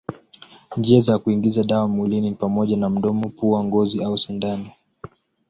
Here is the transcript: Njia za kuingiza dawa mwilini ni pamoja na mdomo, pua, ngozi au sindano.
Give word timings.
Njia 0.77 0.99
za 0.99 1.19
kuingiza 1.19 1.63
dawa 1.63 1.87
mwilini 1.87 2.29
ni 2.29 2.35
pamoja 2.35 2.77
na 2.77 2.89
mdomo, 2.89 3.29
pua, 3.29 3.63
ngozi 3.63 4.03
au 4.03 4.17
sindano. 4.17 4.65